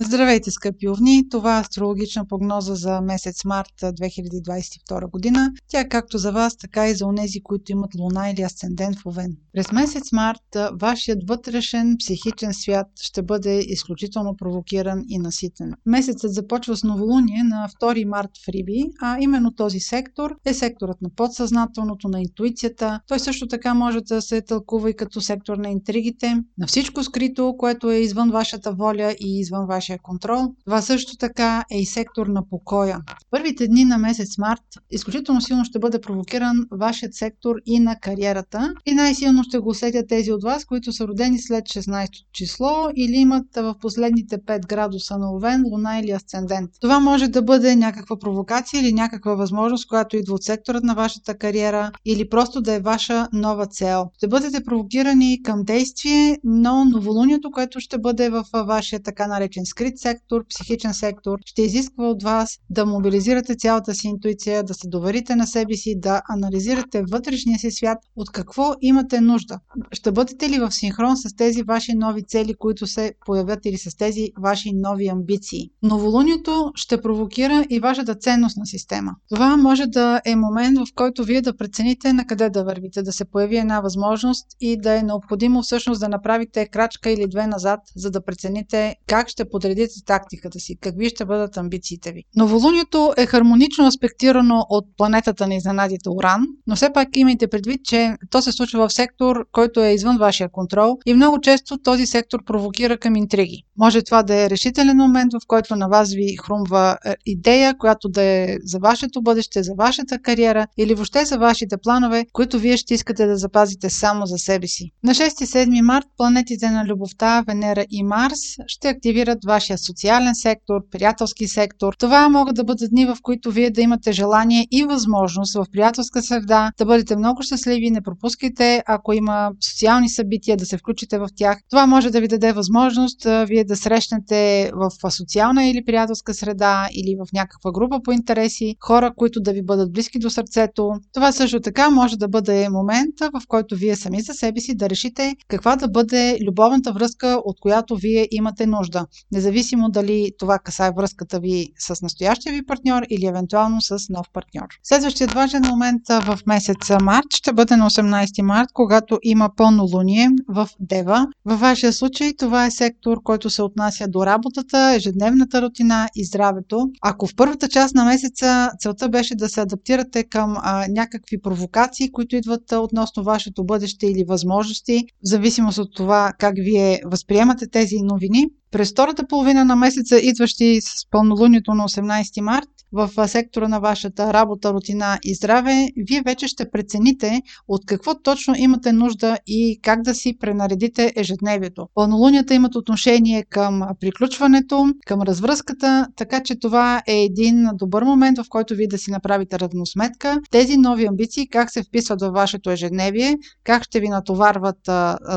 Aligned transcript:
Здравейте, 0.00 0.50
скъпи 0.50 0.88
овни! 0.88 1.28
Това 1.28 1.56
е 1.56 1.60
астрологична 1.60 2.26
прогноза 2.26 2.74
за 2.74 3.00
месец 3.00 3.44
март 3.44 3.72
2022 3.82 5.10
година. 5.10 5.52
Тя 5.68 5.80
е 5.80 5.88
както 5.88 6.18
за 6.18 6.32
вас, 6.32 6.56
така 6.56 6.88
и 6.88 6.94
за 6.94 7.06
онези, 7.06 7.42
които 7.42 7.72
имат 7.72 7.94
луна 7.94 8.30
или 8.30 8.42
асцендент 8.42 8.98
в 8.98 9.06
Овен. 9.06 9.36
През 9.52 9.72
месец 9.72 10.12
март 10.12 10.56
вашият 10.80 11.18
вътрешен 11.28 11.96
психичен 11.98 12.54
свят 12.54 12.86
ще 13.00 13.22
бъде 13.22 13.58
изключително 13.58 14.36
провокиран 14.36 15.04
и 15.08 15.18
наситен. 15.18 15.72
Месецът 15.86 16.34
започва 16.34 16.76
с 16.76 16.84
новолуние 16.84 17.42
на 17.42 17.68
2 17.82 18.04
март 18.04 18.30
в 18.44 18.48
Риби, 18.48 18.84
а 19.02 19.16
именно 19.20 19.54
този 19.54 19.80
сектор 19.80 20.34
е 20.44 20.54
секторът 20.54 21.02
на 21.02 21.10
подсъзнателното, 21.16 22.08
на 22.08 22.20
интуицията. 22.20 23.00
Той 23.08 23.18
също 23.18 23.48
така 23.48 23.74
може 23.74 24.00
да 24.00 24.22
се 24.22 24.40
тълкува 24.40 24.90
и 24.90 24.96
като 24.96 25.20
сектор 25.20 25.56
на 25.56 25.68
интригите, 25.70 26.36
на 26.58 26.66
всичко 26.66 27.04
скрито, 27.04 27.54
което 27.58 27.90
е 27.90 27.96
извън 27.96 28.30
вашата 28.30 28.72
воля 28.72 29.14
и 29.20 29.40
извън 29.40 29.66
вашия 29.66 29.87
вашия 29.88 29.98
контрол. 30.02 30.54
Това 30.64 30.82
също 30.82 31.16
така 31.16 31.64
е 31.70 31.78
и 31.78 31.86
сектор 31.86 32.26
на 32.26 32.48
покоя. 32.50 32.98
Първите 33.30 33.68
дни 33.68 33.84
на 33.84 33.98
месец 33.98 34.38
март 34.38 34.62
изключително 34.90 35.40
силно 35.40 35.64
ще 35.64 35.78
бъде 35.78 36.00
провокиран 36.00 36.66
вашият 36.72 37.14
сектор 37.14 37.56
и 37.66 37.80
на 37.80 37.96
кариерата. 38.00 38.74
И 38.86 38.94
най-силно 38.94 39.42
ще 39.42 39.58
го 39.58 39.68
усетят 39.68 40.08
тези 40.08 40.32
от 40.32 40.42
вас, 40.42 40.64
които 40.64 40.92
са 40.92 41.06
родени 41.06 41.38
след 41.38 41.64
16 41.64 42.08
число 42.32 42.88
или 42.96 43.16
имат 43.16 43.46
в 43.56 43.74
последните 43.80 44.38
5 44.38 44.66
градуса 44.66 45.18
на 45.18 45.32
Овен, 45.34 45.64
Луна 45.66 45.98
или 45.98 46.10
Асцендент. 46.10 46.70
Това 46.80 47.00
може 47.00 47.28
да 47.28 47.42
бъде 47.42 47.76
някаква 47.76 48.18
провокация 48.18 48.80
или 48.80 48.92
някаква 48.92 49.34
възможност, 49.34 49.88
която 49.88 50.16
идва 50.16 50.34
от 50.34 50.42
секторът 50.42 50.84
на 50.84 50.94
вашата 50.94 51.38
кариера 51.38 51.92
или 52.04 52.28
просто 52.28 52.60
да 52.60 52.72
е 52.72 52.80
ваша 52.80 53.28
нова 53.32 53.66
цел. 53.66 54.10
Ще 54.16 54.28
бъдете 54.28 54.64
провокирани 54.64 55.42
към 55.42 55.64
действие, 55.64 56.38
но 56.44 56.84
новолунието, 56.84 57.50
което 57.50 57.80
ще 57.80 57.98
бъде 57.98 58.30
в 58.30 58.44
вашия 58.54 59.02
така 59.02 59.26
наречен 59.26 59.66
скрит 59.78 59.98
сектор, 59.98 60.44
психичен 60.48 60.94
сектор, 60.94 61.38
ще 61.44 61.62
изисква 61.62 62.08
от 62.08 62.22
вас 62.22 62.58
да 62.70 62.86
мобилизирате 62.86 63.54
цялата 63.54 63.94
си 63.94 64.08
интуиция, 64.08 64.64
да 64.64 64.74
се 64.74 64.88
доверите 64.88 65.36
на 65.36 65.46
себе 65.46 65.74
си, 65.74 66.00
да 66.00 66.22
анализирате 66.28 67.02
вътрешния 67.10 67.58
си 67.58 67.70
свят, 67.70 67.98
от 68.16 68.30
какво 68.30 68.74
имате 68.80 69.20
нужда. 69.20 69.58
Ще 69.92 70.12
бъдете 70.12 70.50
ли 70.50 70.58
в 70.58 70.70
синхрон 70.70 71.16
с 71.16 71.36
тези 71.36 71.62
ваши 71.62 71.94
нови 71.94 72.22
цели, 72.22 72.54
които 72.54 72.86
се 72.86 73.12
появят 73.26 73.66
или 73.66 73.76
с 73.76 73.96
тези 73.96 74.28
ваши 74.42 74.72
нови 74.74 75.08
амбиции? 75.08 75.70
Новолунието 75.82 76.72
ще 76.74 77.00
провокира 77.00 77.66
и 77.70 77.80
вашата 77.80 78.14
ценностна 78.14 78.66
система. 78.66 79.12
Това 79.28 79.56
може 79.56 79.86
да 79.86 80.20
е 80.24 80.36
момент, 80.36 80.78
в 80.78 80.94
който 80.94 81.24
вие 81.24 81.42
да 81.42 81.56
прецените 81.56 82.12
на 82.12 82.26
къде 82.26 82.50
да 82.50 82.64
вървите, 82.64 83.02
да 83.02 83.12
се 83.12 83.24
появи 83.24 83.56
една 83.56 83.80
възможност 83.80 84.46
и 84.60 84.76
да 84.76 84.98
е 84.98 85.02
необходимо 85.02 85.62
всъщност 85.62 86.00
да 86.00 86.08
направите 86.08 86.66
крачка 86.66 87.10
или 87.10 87.28
две 87.28 87.46
назад, 87.46 87.80
за 87.96 88.10
да 88.10 88.24
прецените 88.24 88.96
как 89.06 89.28
ще 89.28 89.48
подредите 89.68 90.04
тактиката 90.06 90.60
си, 90.60 90.76
какви 90.80 91.08
ще 91.08 91.24
бъдат 91.24 91.56
амбициите 91.56 92.12
ви. 92.12 92.22
Новолунието 92.36 93.12
е 93.16 93.26
хармонично 93.26 93.86
аспектирано 93.86 94.66
от 94.68 94.84
планетата 94.96 95.46
на 95.46 95.54
изненадите 95.54 96.08
Уран, 96.08 96.46
но 96.66 96.76
все 96.76 96.92
пак 96.92 97.08
имайте 97.14 97.48
предвид, 97.48 97.84
че 97.84 98.14
то 98.30 98.42
се 98.42 98.52
случва 98.52 98.88
в 98.88 98.92
сектор, 98.92 99.46
който 99.52 99.80
е 99.80 99.92
извън 99.92 100.18
вашия 100.18 100.48
контрол 100.48 100.98
и 101.06 101.14
много 101.14 101.40
често 101.40 101.78
този 101.78 102.06
сектор 102.06 102.44
провокира 102.44 102.98
към 102.98 103.16
интриги. 103.16 103.62
Може 103.78 104.02
това 104.02 104.22
да 104.22 104.34
е 104.34 104.50
решителен 104.50 104.96
момент, 104.96 105.32
в 105.32 105.46
който 105.46 105.76
на 105.76 105.88
вас 105.88 106.14
ви 106.14 106.36
хрумва 106.36 106.98
е, 107.04 107.14
идея, 107.26 107.74
която 107.78 108.08
да 108.08 108.22
е 108.22 108.56
за 108.64 108.78
вашето 108.78 109.22
бъдеще, 109.22 109.62
за 109.62 109.72
вашата 109.78 110.18
кариера 110.18 110.66
или 110.78 110.94
въобще 110.94 111.24
за 111.24 111.38
вашите 111.38 111.76
планове, 111.82 112.24
които 112.32 112.58
вие 112.58 112.76
ще 112.76 112.94
искате 112.94 113.26
да 113.26 113.36
запазите 113.36 113.90
само 113.90 114.26
за 114.26 114.38
себе 114.38 114.66
си. 114.66 114.90
На 115.04 115.14
6-7 115.14 115.80
март 115.80 116.06
планетите 116.16 116.70
на 116.70 116.84
любовта, 116.84 117.44
Венера 117.46 117.84
и 117.90 118.02
Марс 118.02 118.40
ще 118.66 118.88
активират 118.88 119.38
вашия 119.58 119.78
социален 119.78 120.34
сектор, 120.34 120.80
приятелски 120.90 121.48
сектор. 121.48 121.94
Това 121.98 122.28
могат 122.28 122.56
да 122.56 122.64
бъдат 122.64 122.90
дни, 122.90 123.06
в 123.06 123.16
които 123.22 123.50
вие 123.50 123.70
да 123.70 123.80
имате 123.80 124.12
желание 124.12 124.66
и 124.70 124.84
възможност 124.84 125.54
в 125.54 125.66
приятелска 125.72 126.22
среда 126.22 126.70
да 126.78 126.84
бъдете 126.84 127.16
много 127.16 127.42
щастливи. 127.42 127.90
Не 127.90 128.00
пропускайте, 128.00 128.82
ако 128.86 129.12
има 129.12 129.50
социални 129.70 130.08
събития, 130.08 130.56
да 130.56 130.66
се 130.66 130.78
включите 130.78 131.18
в 131.18 131.28
тях. 131.36 131.58
Това 131.70 131.86
може 131.86 132.10
да 132.10 132.20
ви 132.20 132.28
даде 132.28 132.52
възможност 132.52 133.26
вие 133.46 133.64
да 133.64 133.76
срещнете 133.76 134.70
в 134.74 135.10
социална 135.10 135.66
или 135.66 135.84
приятелска 135.84 136.34
среда 136.34 136.88
или 136.92 137.16
в 137.20 137.32
някаква 137.32 137.72
група 137.72 138.00
по 138.04 138.12
интереси 138.12 138.74
хора, 138.80 139.12
които 139.16 139.40
да 139.40 139.52
ви 139.52 139.62
бъдат 139.62 139.92
близки 139.92 140.18
до 140.18 140.30
сърцето. 140.30 140.90
Това 141.14 141.32
също 141.32 141.60
така 141.60 141.90
може 141.90 142.16
да 142.16 142.28
бъде 142.28 142.68
момента, 142.68 143.30
в 143.34 143.42
който 143.48 143.76
вие 143.76 143.96
сами 143.96 144.20
за 144.20 144.32
себе 144.32 144.60
си 144.60 144.74
да 144.76 144.90
решите 144.90 145.34
каква 145.48 145.76
да 145.76 145.88
бъде 145.88 146.38
любовната 146.46 146.92
връзка, 146.92 147.40
от 147.44 147.60
която 147.60 147.96
вие 147.96 148.28
имате 148.30 148.66
нужда. 148.66 149.06
Независимо 149.32 149.47
дали 149.88 150.30
това 150.38 150.58
касае 150.58 150.90
връзката 150.96 151.40
ви 151.40 151.68
с 151.78 152.02
настоящия 152.02 152.52
ви 152.52 152.66
партньор 152.66 153.02
или 153.10 153.26
евентуално 153.26 153.80
с 153.80 153.98
нов 154.10 154.26
партньор. 154.32 154.66
Следващият 154.82 155.32
важен 155.32 155.62
момент 155.66 156.02
в 156.08 156.38
месец 156.46 156.90
март 157.02 157.26
ще 157.34 157.52
бъде 157.52 157.76
на 157.76 157.90
18 157.90 158.42
март, 158.42 158.68
когато 158.72 159.18
има 159.22 159.50
пълнолуние 159.56 160.28
в 160.48 160.68
Дева. 160.80 161.26
Във 161.44 161.60
вашия 161.60 161.92
случай 161.92 162.32
това 162.38 162.66
е 162.66 162.70
сектор, 162.70 163.22
който 163.24 163.50
се 163.50 163.62
отнася 163.62 164.08
до 164.08 164.26
работата, 164.26 164.92
ежедневната 164.96 165.62
рутина 165.62 166.08
и 166.14 166.24
здравето. 166.24 166.88
Ако 167.02 167.26
в 167.26 167.34
първата 167.36 167.68
част 167.68 167.94
на 167.94 168.04
месеца 168.04 168.70
целта 168.78 169.08
беше 169.08 169.34
да 169.34 169.48
се 169.48 169.60
адаптирате 169.60 170.24
към 170.24 170.56
а, 170.56 170.86
някакви 170.88 171.40
провокации, 171.40 172.12
които 172.12 172.36
идват 172.36 172.72
относно 172.72 173.22
вашето 173.22 173.64
бъдеще 173.64 174.06
или 174.06 174.24
възможности, 174.28 175.04
в 175.06 175.28
зависимост 175.28 175.78
от 175.78 175.94
това 175.94 176.32
как 176.38 176.54
вие 176.56 177.00
възприемате 177.04 177.70
тези 177.70 177.96
новини, 178.02 178.46
през 178.70 178.90
втората 178.90 179.26
половина 179.26 179.64
на 179.64 179.76
месеца, 179.76 180.18
идващи 180.18 180.80
с 180.80 181.10
пълнолунието 181.10 181.74
на 181.74 181.84
18 181.84 182.40
март, 182.40 182.68
в 182.92 183.28
сектора 183.28 183.68
на 183.68 183.80
вашата 183.80 184.32
работа, 184.32 184.72
рутина 184.72 185.18
и 185.22 185.34
здраве, 185.34 185.88
вие 185.96 186.22
вече 186.26 186.48
ще 186.48 186.70
прецените 186.70 187.42
от 187.68 187.86
какво 187.86 188.14
точно 188.22 188.54
имате 188.58 188.92
нужда 188.92 189.38
и 189.46 189.78
как 189.82 190.02
да 190.02 190.14
си 190.14 190.38
пренаредите 190.40 191.12
ежедневието. 191.16 191.88
Пълнолунията 191.94 192.54
имат 192.54 192.74
отношение 192.74 193.44
към 193.50 193.82
приключването, 194.00 194.86
към 195.06 195.22
развръзката, 195.22 196.06
така 196.16 196.42
че 196.42 196.58
това 196.58 197.02
е 197.06 197.22
един 197.22 197.68
добър 197.74 198.02
момент, 198.02 198.38
в 198.38 198.44
който 198.48 198.74
вие 198.74 198.86
да 198.88 198.98
си 198.98 199.10
направите 199.10 199.58
равносметка. 199.58 200.40
Тези 200.50 200.76
нови 200.76 201.06
амбиции 201.06 201.48
как 201.48 201.70
се 201.70 201.82
вписват 201.82 202.20
във 202.20 202.32
вашето 202.32 202.70
ежедневие, 202.70 203.36
как 203.64 203.84
ще 203.84 204.00
ви 204.00 204.08
натоварват 204.08 204.78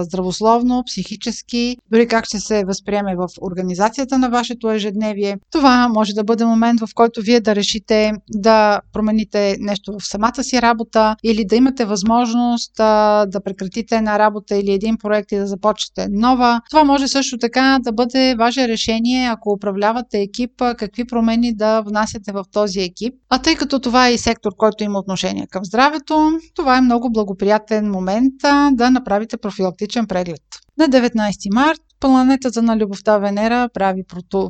здравословно, 0.02 0.84
психически, 0.86 1.78
дори 1.92 2.08
как 2.08 2.26
ще 2.26 2.40
се 2.40 2.64
възприеме 2.66 3.16
в 3.22 3.28
организацията 3.42 4.18
на 4.18 4.30
вашето 4.30 4.72
ежедневие. 4.72 5.38
Това 5.52 5.88
може 5.88 6.14
да 6.14 6.24
бъде 6.24 6.46
момент, 6.46 6.80
в 6.80 6.88
който 6.96 7.22
вие 7.22 7.40
да 7.40 7.56
решите 7.56 8.12
да 8.30 8.82
промените 8.94 9.58
нещо 9.60 9.94
в 10.00 10.08
самата 10.08 10.44
си 10.44 10.62
работа 10.62 11.16
или 11.24 11.46
да 11.46 11.56
имате 11.56 11.86
възможност 11.86 12.80
а, 12.80 13.26
да 13.26 13.44
прекратите 13.44 13.96
една 13.96 14.20
работа 14.20 14.56
или 14.56 14.72
един 14.72 14.98
проект 14.98 15.32
и 15.32 15.38
да 15.38 15.48
започнете 15.48 16.08
нова. 16.12 16.62
Това 16.70 16.84
може 16.84 17.08
също 17.08 17.38
така 17.38 17.80
да 17.82 17.92
бъде 17.92 18.36
ваше 18.36 18.68
решение, 18.68 19.28
ако 19.28 19.52
управлявате 19.52 20.22
екип, 20.22 20.52
какви 20.78 21.06
промени 21.06 21.56
да 21.56 21.82
внасяте 21.82 22.32
в 22.32 22.44
този 22.52 22.80
екип. 22.80 23.14
А 23.30 23.38
тъй 23.38 23.56
като 23.56 23.80
това 23.80 24.08
е 24.08 24.14
и 24.14 24.18
сектор, 24.18 24.52
който 24.58 24.84
има 24.84 25.00
отношение 25.00 25.48
към 25.52 25.66
здравето, 25.66 26.32
това 26.56 26.78
е 26.78 26.82
много 26.82 27.12
благоприятен 27.12 27.92
момент 27.92 28.34
а, 28.44 28.72
да 28.72 28.92
направите 28.92 29.38
профилактичен 29.38 30.08
преглед. 30.08 30.42
На 30.78 30.86
19 30.86 31.54
март 31.54 31.82
Планетата 32.02 32.62
на 32.62 32.78
любовта 32.78 33.18
Венера 33.18 33.70
прави 33.74 34.04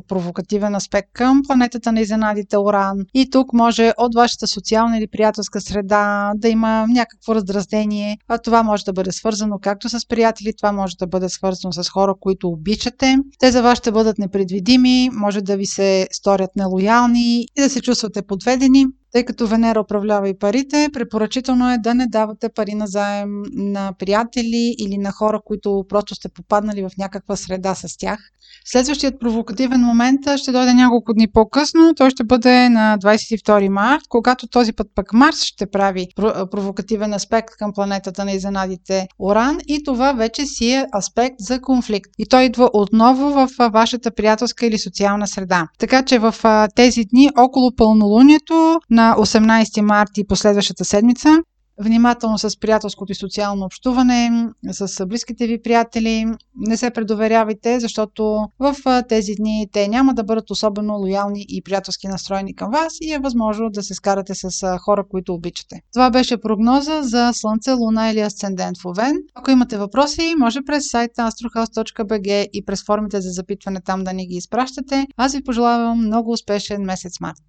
провокативен 0.08 0.74
аспект 0.74 1.08
към 1.12 1.42
планетата 1.46 1.92
на 1.92 2.00
изненадите 2.00 2.58
Оран. 2.58 2.98
И 3.14 3.30
тук 3.30 3.52
може 3.52 3.92
от 3.98 4.14
вашата 4.14 4.46
социална 4.46 4.98
или 4.98 5.06
приятелска 5.06 5.60
среда 5.60 6.32
да 6.36 6.48
има 6.48 6.86
някакво 6.88 7.34
раздразнение. 7.34 8.18
А 8.28 8.38
това 8.38 8.62
може 8.62 8.84
да 8.84 8.92
бъде 8.92 9.12
свързано 9.12 9.58
както 9.62 9.88
с 9.88 10.08
приятели, 10.08 10.52
това 10.56 10.72
може 10.72 10.96
да 10.96 11.06
бъде 11.06 11.28
свързано 11.28 11.72
с 11.72 11.88
хора, 11.88 12.14
които 12.20 12.48
обичате. 12.48 13.16
Те 13.38 13.50
за 13.52 13.62
вас 13.62 13.78
ще 13.78 13.92
бъдат 13.92 14.18
непредвидими, 14.18 15.10
може 15.12 15.40
да 15.40 15.56
ви 15.56 15.66
се 15.66 16.08
сторят 16.12 16.50
нелоялни 16.56 17.40
и 17.42 17.62
да 17.62 17.70
се 17.70 17.80
чувствате 17.80 18.22
подведени. 18.22 18.86
Тъй 19.12 19.24
като 19.24 19.46
Венера 19.46 19.80
управлява 19.80 20.28
и 20.28 20.38
парите, 20.38 20.88
препоръчително 20.92 21.72
е 21.72 21.78
да 21.78 21.94
не 21.94 22.06
давате 22.06 22.48
пари 22.48 22.74
на 22.74 22.86
заем 22.86 23.30
на 23.52 23.92
приятели 23.98 24.74
или 24.78 24.98
на 24.98 25.12
хора, 25.12 25.40
които 25.44 25.84
просто 25.88 26.14
сте 26.14 26.28
попаднали 26.28 26.82
в 26.82 26.90
някаква 26.98 27.36
среда 27.42 27.74
с 27.74 27.96
тях. 27.98 28.18
Следващият 28.64 29.20
провокативен 29.20 29.80
момент 29.80 30.20
ще 30.36 30.52
дойде 30.52 30.74
няколко 30.74 31.14
дни 31.14 31.28
по-късно. 31.32 31.94
Той 31.96 32.10
ще 32.10 32.24
бъде 32.24 32.68
на 32.68 32.98
22 32.98 33.68
март, 33.68 34.02
когато 34.08 34.46
този 34.46 34.72
път 34.72 34.86
пък 34.94 35.12
Марс 35.12 35.42
ще 35.42 35.66
прави 35.66 36.06
провокативен 36.50 37.12
аспект 37.12 37.48
към 37.58 37.72
планетата 37.72 38.24
на 38.24 38.32
изненадите 38.32 39.06
Оран 39.18 39.58
и 39.68 39.82
това 39.84 40.12
вече 40.12 40.46
си 40.46 40.70
е 40.70 40.86
аспект 40.98 41.36
за 41.38 41.60
конфликт. 41.60 42.10
И 42.18 42.26
той 42.26 42.42
идва 42.42 42.70
отново 42.72 43.30
в 43.30 43.48
вашата 43.72 44.10
приятелска 44.10 44.66
или 44.66 44.78
социална 44.78 45.26
среда. 45.26 45.66
Така 45.78 46.02
че 46.02 46.18
в 46.18 46.34
тези 46.76 47.04
дни 47.04 47.30
около 47.38 47.70
пълнолунието 47.76 48.80
на 48.90 49.14
18 49.18 49.80
марта 49.80 50.20
и 50.20 50.26
последващата 50.26 50.84
седмица 50.84 51.38
Внимателно 51.80 52.38
с 52.38 52.60
приятелското 52.60 53.12
и 53.12 53.14
социално 53.14 53.64
общуване, 53.64 54.48
с 54.70 55.06
близките 55.06 55.46
ви 55.46 55.62
приятели. 55.62 56.26
Не 56.56 56.76
се 56.76 56.90
предоверявайте, 56.90 57.80
защото 57.80 58.48
в 58.58 58.76
тези 59.08 59.32
дни 59.34 59.68
те 59.72 59.88
няма 59.88 60.14
да 60.14 60.24
бъдат 60.24 60.50
особено 60.50 60.94
лоялни 60.94 61.46
и 61.48 61.62
приятелски 61.62 62.08
настроени 62.08 62.54
към 62.54 62.70
вас 62.70 62.92
и 63.00 63.12
е 63.12 63.18
възможно 63.18 63.70
да 63.70 63.82
се 63.82 63.94
скарате 63.94 64.32
с 64.34 64.78
хора, 64.78 65.04
които 65.10 65.34
обичате. 65.34 65.80
Това 65.92 66.10
беше 66.10 66.40
прогноза 66.40 67.02
за 67.02 67.30
Слънце, 67.32 67.72
Луна 67.72 68.10
или 68.10 68.20
Асцендент 68.20 68.78
в 68.78 68.84
Овен. 68.84 69.16
Ако 69.34 69.50
имате 69.50 69.78
въпроси, 69.78 70.34
може 70.38 70.60
през 70.66 70.90
сайта 70.90 71.22
astrohouse.bg 71.22 72.48
и 72.52 72.64
през 72.64 72.84
формите 72.84 73.20
за 73.20 73.30
запитване 73.30 73.80
там 73.80 74.04
да 74.04 74.12
ни 74.12 74.26
ги 74.26 74.36
изпращате. 74.36 75.06
Аз 75.16 75.34
ви 75.34 75.44
пожелавам 75.44 75.98
много 75.98 76.32
успешен 76.32 76.82
месец 76.82 77.20
март. 77.20 77.42